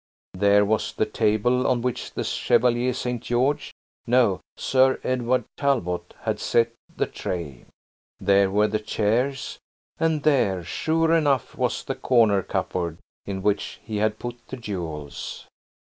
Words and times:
There 0.33 0.65
was 0.65 0.93
the 0.93 1.05
table 1.05 1.67
on 1.67 1.83
which 1.83 2.11
the 2.13 2.23
Chevalier 2.23 2.91
St. 2.91 3.21
George–no, 3.21 4.39
Sir 4.57 4.99
Edward 5.03 5.45
Talbot–had 5.57 6.39
set 6.39 6.73
the 6.97 7.05
tray. 7.05 7.65
There 8.19 8.49
were 8.49 8.65
the 8.67 8.79
chairs, 8.79 9.59
and 9.99 10.23
there, 10.23 10.63
sure 10.63 11.13
enough, 11.13 11.55
was 11.55 11.83
the 11.83 11.93
corner 11.93 12.41
cupboard 12.41 12.97
in 13.27 13.43
which 13.43 13.79
he 13.83 13.97
had 13.97 14.17
put 14.17 14.37
the 14.47 14.57
jewels. 14.57 15.45